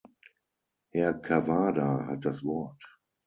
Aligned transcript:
Herr 0.89 1.13
Cavada 1.21 2.07
hat 2.07 2.25
das 2.25 2.43
Wort. 2.43 2.81